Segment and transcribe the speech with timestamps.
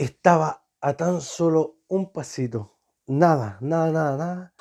[0.00, 4.54] estaba a tan solo un pasito, nada, nada, nada, nada,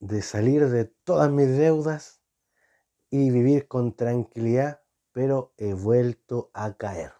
[0.00, 2.22] de salir de todas mis deudas
[3.08, 4.82] y vivir con tranquilidad,
[5.12, 7.12] pero he vuelto a caer.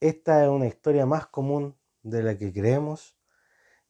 [0.00, 3.18] Esta es una historia más común de la que creemos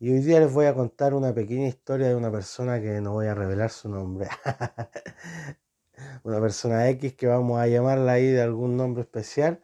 [0.00, 3.12] y hoy día les voy a contar una pequeña historia de una persona que no
[3.12, 4.28] voy a revelar su nombre.
[6.24, 9.62] una persona X que vamos a llamarla ahí de algún nombre especial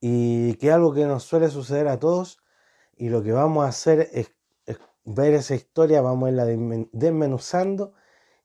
[0.00, 2.42] y que algo que nos suele suceder a todos
[2.96, 4.32] y lo que vamos a hacer es,
[5.04, 6.44] ver esa historia, vamos a irla
[6.92, 7.94] desmenuzando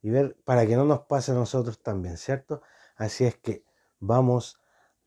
[0.02, 2.62] y ver para que no nos pase a nosotros también, ¿cierto?
[2.96, 3.66] Así es que
[4.00, 4.62] vamos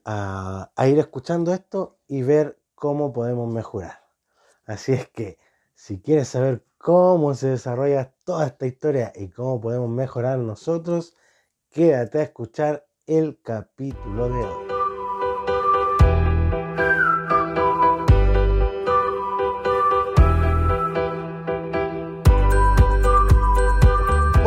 [0.04, 4.04] a, a ir escuchando esto y ver cómo podemos mejorar.
[4.66, 5.38] Así es que
[5.74, 11.16] si quieres saber cómo se desarrolla toda esta historia y cómo podemos mejorar nosotros,
[11.70, 14.65] quédate a escuchar el capítulo de hoy.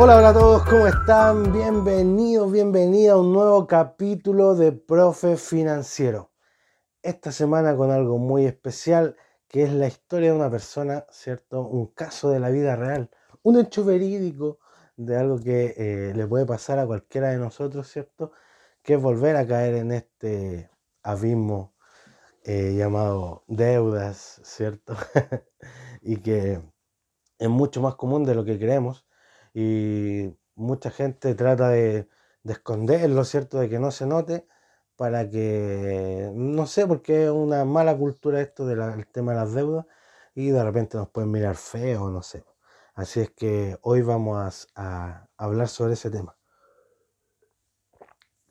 [0.02, 1.52] Hola, hola a todos, ¿cómo están?
[1.52, 6.30] Bienvenidos, bienvenida a un nuevo capítulo de Profe Financiero.
[7.02, 9.14] Esta semana con algo muy especial,
[9.46, 11.60] que es la historia de una persona, ¿cierto?
[11.68, 13.10] Un caso de la vida real,
[13.42, 14.58] un hecho verídico
[14.96, 18.32] de algo que eh, le puede pasar a cualquiera de nosotros, ¿cierto?
[18.82, 20.70] Que es volver a caer en este
[21.02, 21.74] abismo
[22.44, 24.96] eh, llamado deudas, ¿cierto?
[26.00, 26.62] y que
[27.38, 29.04] es mucho más común de lo que creemos
[29.54, 32.08] y mucha gente trata de,
[32.44, 33.58] esconderlo, ¿cierto?
[33.58, 34.46] De que no se note
[34.96, 39.86] para que, no sé, porque es una mala cultura esto del tema de las deudas
[40.34, 42.44] y de repente nos pueden mirar feo, no sé.
[42.94, 46.36] Así es que hoy vamos a, hablar sobre ese tema.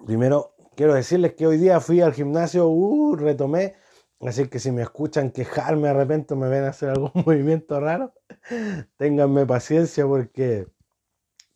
[0.06, 3.76] Primero, quiero decirles que hoy día fui al gimnasio, uh, retomé,
[4.22, 8.14] así que si me escuchan quejarme de repente me ven a hacer algún movimiento raro,
[8.98, 10.68] ténganme paciencia porque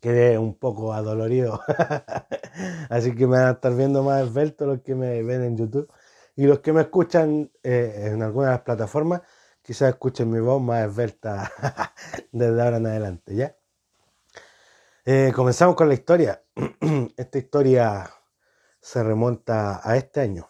[0.03, 1.61] quedé un poco adolorido.
[2.89, 5.89] Así que me van a estar viendo más esbelto los que me ven en YouTube.
[6.35, 9.21] Y los que me escuchan eh, en alguna de las plataformas,
[9.61, 11.49] quizás escuchen mi voz más esbelta
[12.33, 13.55] desde ahora en adelante, ¿ya?
[15.05, 16.43] Eh, comenzamos con la historia.
[17.15, 18.09] Esta historia
[18.81, 20.49] se remonta a este año,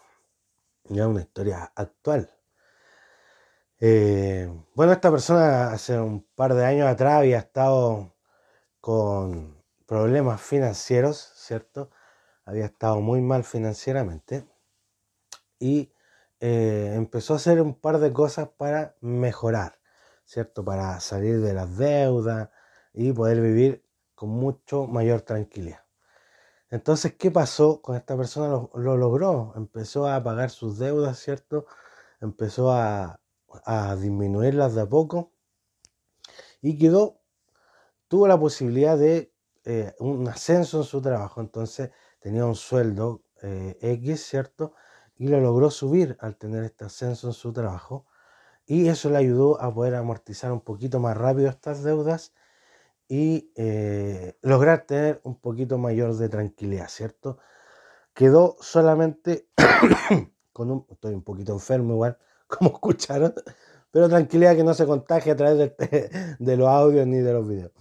[0.85, 2.27] ya una historia actual.
[3.79, 8.12] Eh, bueno, esta persona hace un par de años atrás había estado
[8.83, 11.89] con problemas financieros, ¿cierto?
[12.43, 14.45] Había estado muy mal financieramente
[15.57, 15.93] y
[16.41, 19.79] eh, empezó a hacer un par de cosas para mejorar,
[20.25, 20.65] ¿cierto?
[20.65, 22.49] Para salir de las deudas
[22.93, 23.85] y poder vivir
[24.15, 25.85] con mucho mayor tranquilidad.
[26.69, 28.67] Entonces, ¿qué pasó con esta persona?
[28.73, 31.67] Lo, logró, empezó a pagar sus deudas, ¿cierto?
[32.19, 33.21] Empezó a,
[33.63, 35.31] a disminuirlas de a poco
[36.61, 37.22] y quedó
[38.13, 39.33] tuvo la posibilidad de
[39.65, 44.75] eh, un ascenso en su trabajo, entonces tenía un sueldo eh, X, ¿cierto?
[45.15, 48.05] Y lo logró subir al tener este ascenso en su trabajo
[48.67, 52.35] y eso le ayudó a poder amortizar un poquito más rápido estas deudas
[53.07, 57.39] y eh, lograr tener un poquito mayor de tranquilidad, ¿cierto?
[58.13, 59.49] Quedó solamente
[60.53, 63.33] con un, estoy un poquito enfermo igual, como escucharon,
[63.89, 67.47] pero tranquilidad que no se contagie a través de, de los audios ni de los
[67.47, 67.71] videos.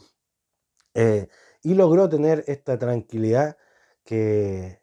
[0.94, 1.28] Eh,
[1.62, 3.56] y logró tener esta tranquilidad
[4.04, 4.82] que,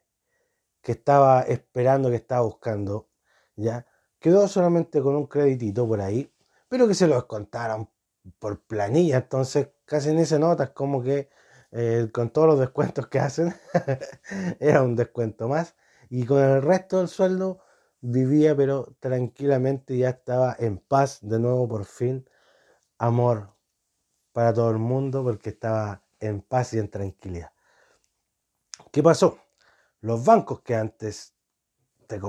[0.81, 3.09] que estaba esperando, que estaba buscando.
[3.56, 3.86] ¿ya?
[4.19, 6.34] Quedó solamente con un creditito por ahí,
[6.69, 7.90] pero que se lo descontaron
[8.40, 11.30] por planilla, entonces casi ni se nota, como que
[11.72, 13.53] eh, con todos los descuentos que hacen,
[14.59, 15.75] era un descuento más.
[16.09, 17.59] Y con el resto del sueldo
[18.02, 22.28] vivía, pero tranquilamente ya estaba en paz de nuevo por fin.
[23.00, 23.56] Amor,
[24.40, 27.52] para todo el mundo porque estaba en paz y en tranquilidad.
[28.90, 29.38] ¿Qué pasó?
[30.00, 31.36] Los bancos que antes
[32.08, 32.22] te,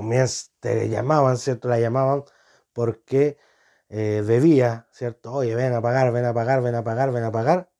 [0.59, 1.69] te llamaban, ¿cierto?
[1.69, 2.25] La llamaban
[2.73, 3.37] porque
[3.87, 5.31] eh, debía, ¿cierto?
[5.31, 7.71] Oye, ven a pagar, ven a pagar, ven a pagar, ven a pagar.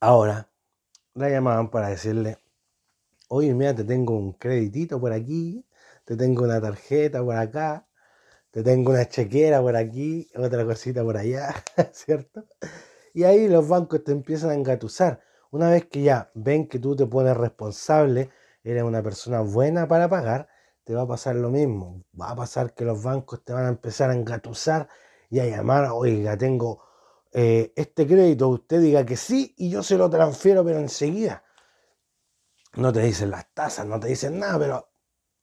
[0.00, 0.50] Ahora
[1.14, 2.36] la llamaban para decirle,
[3.28, 5.66] oye, mira, te tengo un creditito por aquí,
[6.04, 7.88] te tengo una tarjeta por acá,
[8.54, 11.52] te tengo una chequera por aquí, otra cosita por allá,
[11.92, 12.46] ¿cierto?
[13.12, 15.20] Y ahí los bancos te empiezan a engatusar.
[15.50, 18.30] Una vez que ya ven que tú te pones responsable,
[18.62, 20.46] eres una persona buena para pagar,
[20.84, 22.04] te va a pasar lo mismo.
[22.18, 24.88] Va a pasar que los bancos te van a empezar a engatusar
[25.30, 26.80] y a llamar, oiga, tengo
[27.32, 31.42] eh, este crédito, usted diga que sí y yo se lo transfiero, pero enseguida.
[32.76, 34.88] No te dicen las tasas, no te dicen nada, pero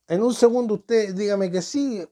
[0.08, 2.08] en un segundo usted dígame que sí,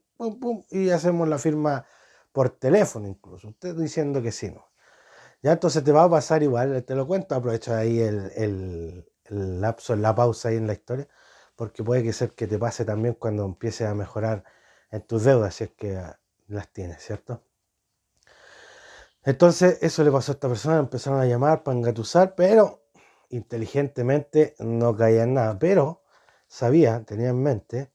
[0.69, 1.85] y hacemos la firma
[2.31, 4.69] por teléfono incluso, usted diciendo que sí, no.
[5.41, 9.61] Ya entonces te va a pasar igual, te lo cuento, aprovecho ahí el, el, el
[9.61, 11.07] lapso, la pausa ahí en la historia,
[11.55, 14.43] porque puede que ser que te pase también cuando empieces a mejorar
[14.91, 16.01] en tus deudas, si es que
[16.47, 17.43] las tienes, ¿cierto?
[19.23, 22.83] Entonces, eso le pasó a esta persona, empezaron a llamar para engatusar, pero
[23.29, 26.03] inteligentemente no caía en nada, pero
[26.47, 27.91] sabía, tenía en mente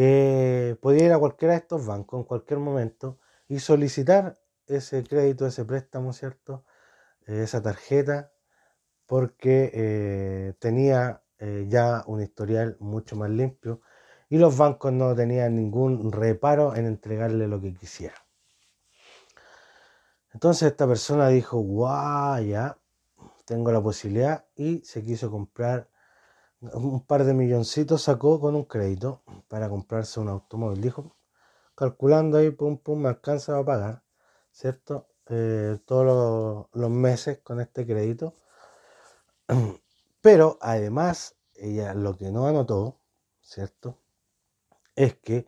[0.00, 3.18] que podía ir a cualquiera de estos bancos en cualquier momento
[3.48, 6.64] y solicitar ese crédito, ese préstamo, ¿cierto?
[7.26, 8.32] esa tarjeta,
[9.04, 13.82] porque eh, tenía eh, ya un historial mucho más limpio
[14.30, 18.16] y los bancos no tenían ningún reparo en entregarle lo que quisiera.
[20.32, 22.78] Entonces esta persona dijo, guau, ya
[23.44, 25.89] tengo la posibilidad y se quiso comprar
[26.60, 30.80] un par de milloncitos, sacó con un crédito para comprarse un automóvil.
[30.80, 31.16] Dijo,
[31.74, 34.02] calculando ahí, pum, pum, me alcanza a pagar,
[34.52, 35.08] ¿cierto?
[35.28, 38.34] Eh, todos los meses con este crédito.
[40.20, 43.00] Pero además, ella lo que no anotó,
[43.40, 43.98] ¿cierto?
[44.96, 45.46] Es que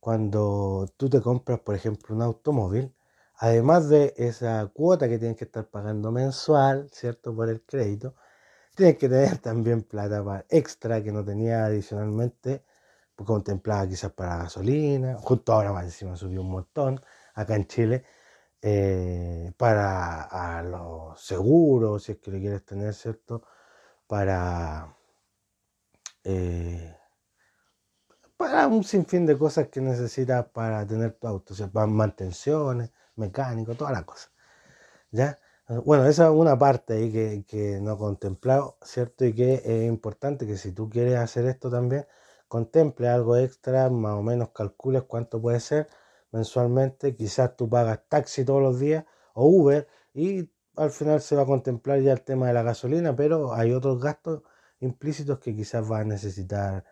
[0.00, 2.94] cuando tú te compras, por ejemplo, un automóvil,
[3.36, 7.34] además de esa cuota que tienes que estar pagando mensual, ¿cierto?
[7.34, 8.14] Por el crédito,
[8.76, 12.64] tienes que tener también plata para extra que no tenía adicionalmente,
[13.16, 17.00] pues contemplada quizás para gasolina, justo ahora más encima subió un montón
[17.34, 18.04] acá en Chile,
[18.62, 23.42] eh, para los seguros, si es que lo quieres tener, ¿cierto?
[24.06, 24.96] Para,
[26.24, 26.96] eh,
[28.36, 32.90] para un sinfín de cosas que necesitas para tener tu auto, o sea, para mantenciones,
[33.16, 34.30] mecánico, toda la cosa.
[35.10, 35.38] ¿Ya?
[35.68, 39.24] Bueno, esa es una parte ahí que, no he contemplado, ¿cierto?
[39.24, 42.06] Y que es importante que si tú quieres hacer esto también,
[42.46, 45.88] contemple algo extra, más o menos calcules cuánto puede ser
[46.30, 47.16] mensualmente.
[47.16, 49.04] Quizás tú pagas taxi todos los días
[49.34, 53.16] o Uber y al final se va a contemplar ya el tema de la gasolina,
[53.16, 54.42] pero hay otros gastos
[54.80, 56.84] implícitos que quizás vas a necesitar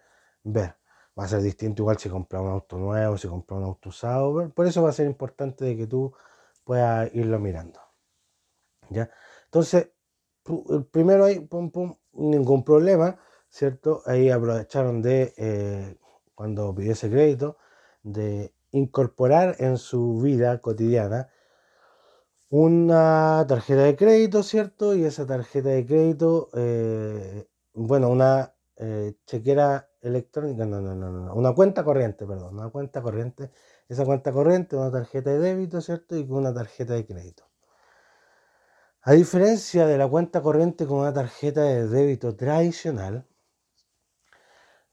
[0.42, 0.76] ver
[1.18, 4.50] va a ser distinto igual si compras un auto nuevo, si compras un auto usado.
[4.50, 6.12] Por eso va a ser importante de que tú
[6.64, 7.83] puedas irlo mirando.
[9.46, 9.90] Entonces,
[10.90, 14.02] primero ahí, pum, pum, ningún problema, ¿cierto?
[14.06, 15.96] Ahí aprovecharon de, eh,
[16.34, 17.56] cuando pidió ese crédito,
[18.02, 21.28] de incorporar en su vida cotidiana
[22.50, 24.94] una tarjeta de crédito, ¿cierto?
[24.94, 31.34] Y esa tarjeta de crédito, eh, bueno, una eh, chequera electrónica, no, no, no, no,
[31.34, 33.50] una cuenta corriente, perdón, una cuenta corriente.
[33.88, 36.16] Esa cuenta corriente, una tarjeta de débito, ¿cierto?
[36.16, 37.44] Y una tarjeta de crédito.
[39.06, 43.26] A diferencia de la cuenta corriente con una tarjeta de débito tradicional,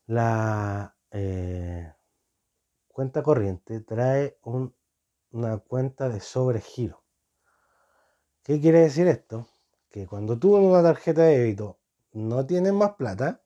[0.06, 1.94] la eh,
[2.90, 4.38] cuenta corriente trae
[5.32, 7.06] una cuenta de sobregiro.
[8.44, 9.48] ¿Qué quiere decir esto?
[9.90, 11.80] Que cuando tú en una tarjeta de débito
[12.12, 13.42] no tienes más plata,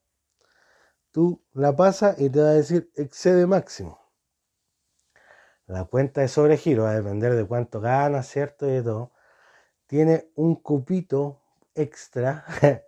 [1.11, 3.99] tú la pasas y te va a decir excede máximo.
[5.67, 8.67] La cuenta de sobregiro va a depender de cuánto ganas, ¿cierto?
[8.67, 9.14] Y de todo.
[9.87, 11.41] Tiene un cupito
[11.75, 12.45] extra,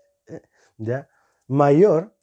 [0.77, 1.09] ¿ya?
[1.47, 2.15] Mayor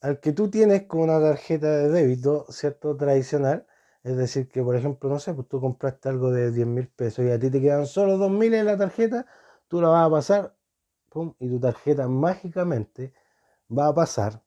[0.00, 2.96] al que tú tienes con una tarjeta de débito, ¿cierto?
[2.96, 3.66] Tradicional.
[4.04, 7.24] Es decir, que por ejemplo, no sé, pues tú compraste algo de 10 mil pesos
[7.24, 9.26] y a ti te quedan solo 2 mil en la tarjeta,
[9.68, 10.56] tú la vas a pasar,
[11.10, 13.14] pum, y tu tarjeta mágicamente
[13.70, 14.42] va a pasar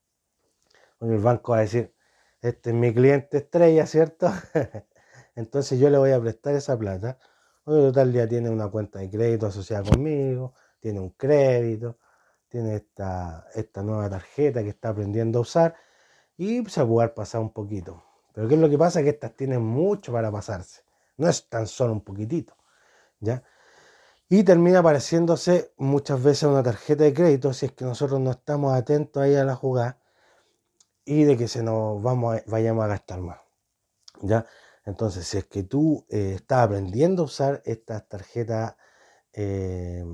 [1.02, 1.94] el banco va a decir,
[2.42, 4.32] este es mi cliente estrella, ¿cierto?
[5.36, 7.18] Entonces yo le voy a prestar esa plata.
[7.66, 11.98] Oye, total ya tiene una cuenta de crédito asociada conmigo, tiene un crédito,
[12.48, 15.76] tiene esta, esta nueva tarjeta que está aprendiendo a usar
[16.38, 18.04] y se va a poder pasar un poquito.
[18.34, 19.02] Pero ¿qué es lo que pasa?
[19.04, 20.84] Que estas tienen mucho para pasarse.
[21.18, 22.56] No es tan solo un poquitito.
[23.20, 23.44] ¿Ya?
[24.30, 28.74] Y termina apareciéndose muchas veces una tarjeta de crédito si es que nosotros no estamos
[28.74, 30.00] atentos ahí a la jugada
[31.06, 33.40] y de que se nos vamos vayamos a gastar más.
[34.22, 34.46] ¿ya?
[34.86, 38.78] Entonces, si es que tú eh, estás aprendiendo a usar esta tarjeta,
[39.34, 40.06] eh,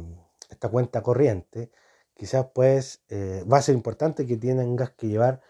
[0.49, 1.71] esta cuenta corriente,
[2.15, 5.41] quizás pues eh, va a ser importante que tengas que llevar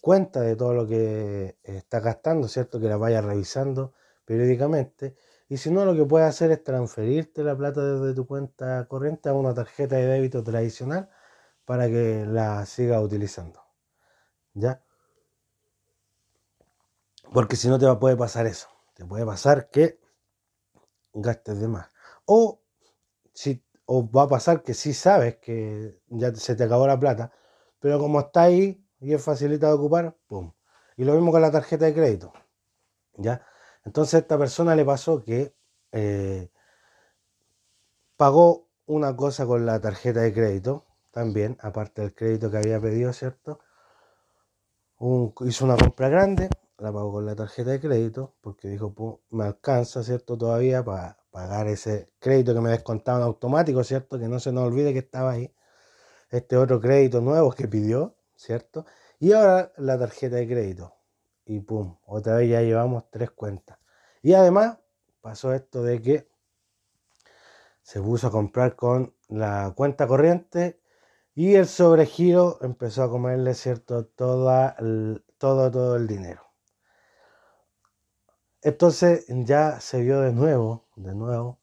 [0.00, 2.78] cuenta de todo lo que estás gastando, ¿cierto?
[2.80, 3.92] Que la vayas revisando
[4.24, 5.16] periódicamente.
[5.48, 9.28] Y si no, lo que puedes hacer es transferirte la plata desde tu cuenta corriente
[9.30, 11.10] a una tarjeta de débito tradicional
[11.64, 13.64] para que la sigas utilizando.
[14.54, 14.83] ¿ya?
[17.34, 18.68] Porque si no te va, puede pasar eso.
[18.94, 19.98] Te puede pasar que
[21.12, 21.90] gastes de más.
[22.26, 22.62] O,
[23.32, 27.32] si, o va a pasar que sí sabes que ya se te acabó la plata,
[27.80, 30.52] pero como está ahí y es facilitado de ocupar, ¡pum!
[30.96, 32.32] Y lo mismo con la tarjeta de crédito.
[33.16, 33.44] ¿Ya?
[33.84, 35.56] Entonces a esta persona le pasó que
[35.90, 36.52] eh,
[38.16, 43.12] pagó una cosa con la tarjeta de crédito, también, aparte del crédito que había pedido,
[43.12, 43.58] ¿cierto?
[45.40, 46.48] hizo una compra grande,
[46.84, 50.36] la pagó con la tarjeta de crédito, porque dijo, me alcanza, ¿cierto?
[50.36, 54.18] Todavía para pagar ese crédito que me descontaban automático, ¿cierto?
[54.18, 55.54] Que no se nos olvide que estaba ahí.
[56.30, 58.84] Este otro crédito nuevo que pidió, ¿cierto?
[59.18, 60.94] Y ahora la tarjeta de crédito.
[61.46, 63.78] Y pum, otra vez ya llevamos tres cuentas.
[64.22, 64.78] Y además
[65.22, 66.28] pasó esto de que
[67.82, 70.80] se puso a comprar con la cuenta corriente
[71.34, 74.04] y el sobregiro empezó a comerle, ¿cierto?
[74.04, 74.76] Toda
[75.38, 76.43] todo, todo el dinero.
[78.64, 81.60] Entonces ya se vio de nuevo, de nuevo,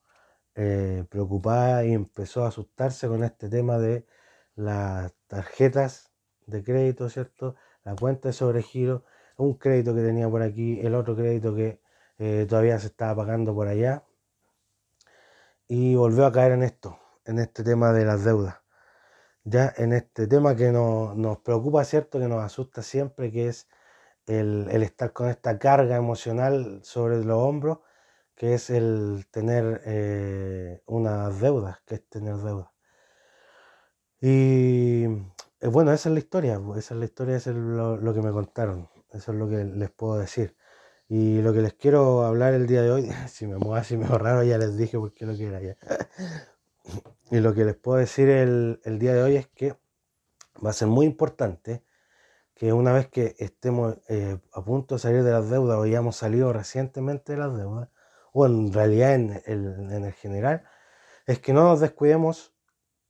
[0.55, 4.05] eh, preocupada y empezó a asustarse con este tema de
[4.55, 6.11] las tarjetas
[6.45, 7.55] de crédito, ¿cierto?
[7.83, 9.03] La cuenta de sobregiro,
[9.37, 11.81] un crédito que tenía por aquí, el otro crédito que
[12.19, 14.03] eh, todavía se estaba pagando por allá.
[15.67, 18.57] Y volvió a caer en esto, en este tema de las deudas.
[19.43, 22.19] Ya en este tema que nos, preocupa, ¿cierto?
[22.19, 23.67] Que nos asusta siempre, que es
[24.39, 27.79] el, estar con esta carga emocional sobre los hombros,
[28.35, 32.69] que es el tener eh, unas deudas, que es tener deudas.
[34.21, 35.05] Y
[35.61, 38.21] eh, bueno, esa es la historia, pues, esa es la historia, eso es lo, que
[38.21, 40.55] me contaron, eso es lo que les puedo decir.
[41.07, 44.17] Y lo que les quiero hablar el día de hoy, si me muevo así medio
[44.17, 45.77] raro, ya les dije porque lo que era ya.
[47.31, 49.77] Y lo que les puedo decir el, día de hoy es que
[50.65, 51.83] va a ser muy importante
[52.55, 56.15] que una vez que estemos eh, a punto de salir de las deudas o hayamos
[56.15, 57.89] salido recientemente de las deudas,
[58.33, 60.63] o en realidad en el general,
[61.27, 62.53] es que no nos descuidemos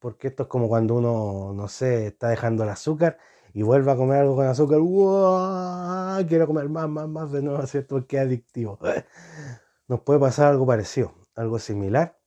[0.02, 3.20] porque esto es como cuando uno, no sé, está dejando el azúcar
[3.54, 6.26] y vuelve a comer algo con azúcar, ¡Wow!
[6.28, 7.96] quiero comer más, más, más de nuevo, ¿cierto?
[7.96, 8.80] Porque es adictivo.
[9.88, 12.18] Nos puede pasar algo parecido, algo similar.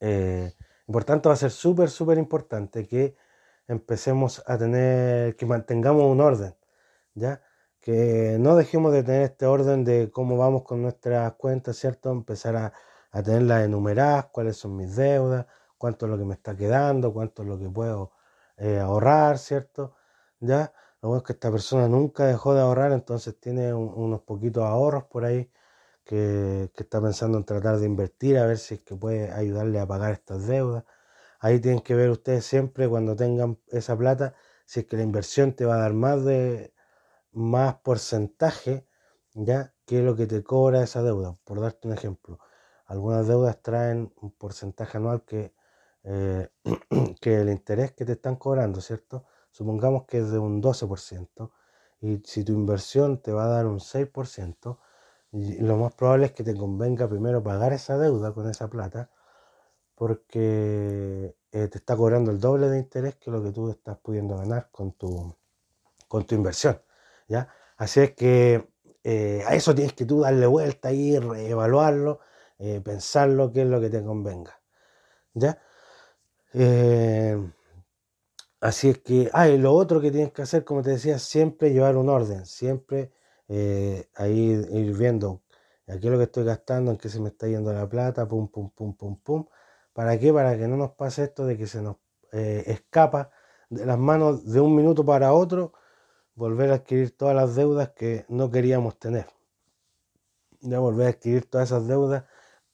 [0.00, 0.54] Eh,
[0.86, 3.16] por tanto, va a ser súper, súper importante que
[3.68, 6.56] empecemos a tener, que mantengamos un orden,
[7.14, 7.42] ¿ya?
[7.80, 12.10] Que no dejemos de tener este orden de cómo vamos con nuestras cuentas, ¿cierto?
[12.12, 12.72] Empezar a,
[13.12, 15.46] a tenerlas enumeradas, cuáles son mis deudas,
[15.78, 18.12] cuánto es lo que me está quedando, cuánto es lo que puedo
[18.56, 19.94] eh, ahorrar, ¿cierto?
[20.40, 20.72] Ya,
[21.02, 25.04] lo bueno es que esta persona nunca dejó de ahorrar, entonces tiene unos poquitos ahorros
[25.04, 25.50] por ahí
[26.08, 29.86] que, está pensando en tratar de invertir, a ver si es que puede ayudarle a
[29.86, 30.84] pagar estas deudas.
[31.38, 34.34] Ahí tienen que ver ustedes siempre cuando tengan esa plata,
[34.66, 36.74] si es que la inversión te va a dar más de
[37.32, 38.86] más porcentaje,
[39.34, 41.36] ya, que lo que te cobra esa deuda.
[41.44, 42.38] Por darte un ejemplo,
[42.86, 45.54] algunas deudas traen un porcentaje anual que
[46.04, 46.48] eh,
[47.20, 49.24] que el interés que te están cobrando, ¿cierto?
[49.50, 51.52] Supongamos que es de un 12%
[52.00, 54.78] y si tu inversión te va a dar un 6%,
[55.32, 59.10] lo más probable es que te convenga primero pagar esa deuda con esa plata
[59.98, 64.36] porque eh, te está cobrando el doble de interés que lo que tú estás pudiendo
[64.38, 65.36] ganar con tu,
[66.08, 66.80] con tu inversión,
[67.28, 67.48] ¿ya?
[67.76, 68.68] Así es que
[69.04, 72.20] eh, a eso tienes que tú darle vuelta y reevaluarlo,
[72.84, 74.60] pensarlo qué es lo que te convenga,
[75.34, 75.58] ¿ya?
[76.54, 77.36] Eh,
[78.60, 81.96] así es que, ah, lo otro que tienes que hacer, como te decía, siempre llevar
[81.96, 83.12] un orden, siempre
[83.48, 85.42] eh, ahí ir viendo
[85.86, 88.70] aquí lo que estoy gastando, en qué se me está yendo la plata, pum, pum,
[88.70, 89.46] pum, pum, pum.
[89.98, 90.32] ¿Para qué?
[90.32, 91.96] Para que no nos pase esto de que se nos
[92.30, 93.32] eh, escapa
[93.68, 95.72] de las manos de un minuto para otro,
[96.36, 99.26] volver a adquirir todas las deudas que no queríamos tener.
[100.60, 102.22] Ya volver a adquirir todas esas deudas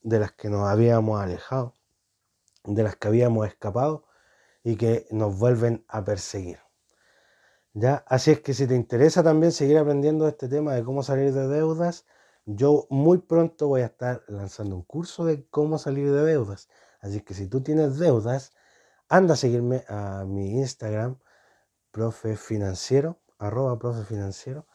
[0.03, 1.73] de las que nos habíamos alejado
[2.63, 4.05] de las que habíamos escapado
[4.63, 6.59] y que nos vuelven a perseguir.
[7.73, 8.05] ¿Ya?
[8.05, 11.47] Así es que si te interesa también seguir aprendiendo este tema de cómo salir de
[11.47, 12.05] deudas,
[12.45, 16.69] yo muy pronto voy a estar lanzando un curso de cómo salir de deudas.
[17.05, 18.51] Así que si tú tienes deudas,
[19.09, 21.19] anda a seguirme a mi Instagram,
[21.91, 24.65] profe financiero, arroba profe financiero,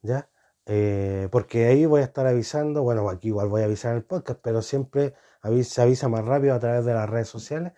[0.00, 0.30] ¿ya?
[0.64, 4.04] Eh, porque ahí voy a estar avisando, bueno, aquí igual voy a avisar en el
[4.04, 5.14] podcast, pero siempre
[5.64, 7.74] se avisa más rápido a través de las redes sociales.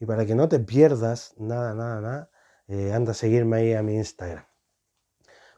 [0.00, 2.30] Y para que no te pierdas nada, nada, nada,
[2.66, 4.44] eh, anda a seguirme ahí a mi Instagram.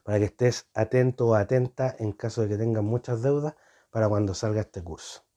[0.04, 3.54] Para que estés atento o atenta en caso de que tengas muchas deudas
[3.90, 5.27] para cuando salga este curso.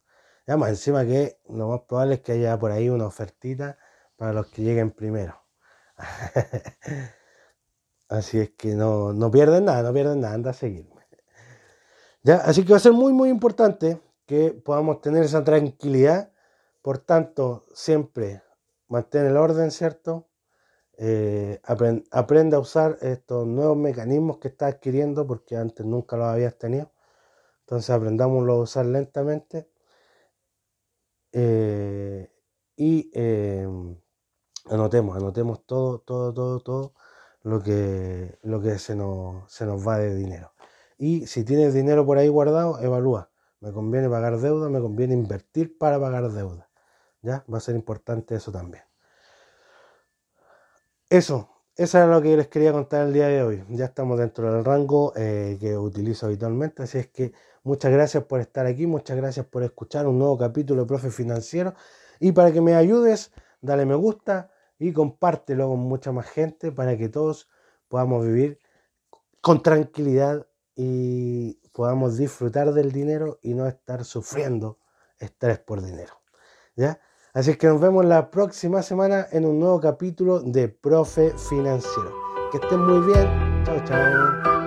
[0.47, 3.77] Ya más encima que lo más probable es que haya por ahí una ofertita
[4.15, 5.41] para los que lleguen primero.
[8.09, 11.01] Así es que no, no pierden nada, no pierden nada, anda a seguirme.
[12.23, 16.31] Ya, así que va a ser muy, muy importante que podamos tener esa tranquilidad.
[16.83, 18.43] Por tanto, siempre
[18.87, 20.27] mantén el orden, ¿cierto?
[21.03, 21.59] eh,
[22.11, 26.91] aprende a usar estos nuevos mecanismos que estás adquiriendo porque antes nunca los habías tenido.
[27.61, 29.70] Entonces aprendámoslo a usar lentamente.
[31.31, 32.31] Eh,
[32.75, 33.95] y em,
[34.69, 36.93] anotemos, anotemos todo, todo, todo, todo
[37.43, 40.53] lo que, lo que se, nos, se nos va de dinero.
[40.97, 43.31] Y si tienes dinero por ahí guardado, evalúa.
[43.59, 46.69] Me conviene pagar deuda, me conviene invertir para pagar deuda.
[47.21, 47.45] ¿Ya?
[47.51, 48.83] Va a ser importante eso también.
[51.09, 53.65] Eso, eso era lo que les quería contar el día de hoy.
[53.69, 57.33] Ya estamos dentro del rango eh, que utilizo habitualmente, así es que
[57.63, 61.73] muchas gracias por estar aquí, muchas gracias por escuchar un nuevo capítulo de Profe Financiero
[62.19, 66.97] y para que me ayudes, dale me gusta y compártelo con mucha más gente para
[66.97, 67.49] que todos
[67.87, 68.59] podamos vivir
[69.41, 74.79] con tranquilidad y podamos disfrutar del dinero y no estar sufriendo
[75.19, 76.13] estrés por dinero.
[76.75, 76.99] ¿Ya?
[77.33, 82.13] Así que nos vemos la próxima semana en un nuevo capítulo de Profe Financiero.
[82.51, 83.63] Que estén muy bien.
[83.63, 84.60] Chao, chao.